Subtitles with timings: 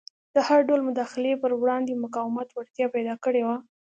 [0.35, 3.57] د هر ډول مداخلې پر وړاندې مقاومت وړتیا پیدا کړې وه.